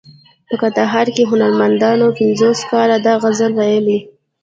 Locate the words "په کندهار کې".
0.47-1.23